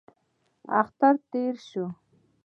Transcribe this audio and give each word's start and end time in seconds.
اختر 0.79 1.13
تېر 1.31 1.53
شو. 1.67 1.85